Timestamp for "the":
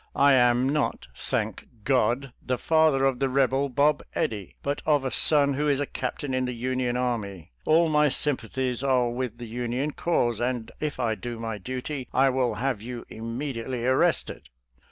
2.41-2.57, 3.19-3.27, 6.45-6.55, 9.37-9.45